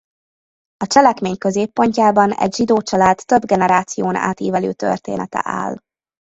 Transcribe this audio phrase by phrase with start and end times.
[0.77, 5.77] A cselekmény középpontjában egy zsidó család több generáción átívelő története áll.